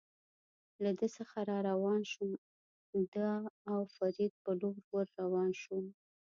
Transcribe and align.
له 0.83 0.91
ده 0.99 1.07
څخه 1.17 1.37
را 1.49 1.57
روان 1.69 2.01
شوم، 2.11 2.31
د 3.13 3.15
او 3.71 3.79
فرید 3.95 4.33
په 4.43 4.51
لور 4.59 4.77
ور 4.91 5.07
روان 5.21 5.51
شوم. 5.61 5.85